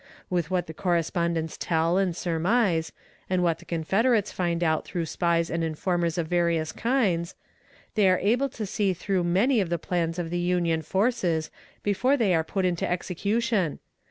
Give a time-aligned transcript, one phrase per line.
[0.31, 2.91] With what the correspondents tell and surmise,
[3.29, 7.35] and what the Confederates find out through spies and informers of various kinds,
[7.93, 11.51] they are able to see through many of the plans of the Union forces
[11.83, 13.77] before they are put into execution.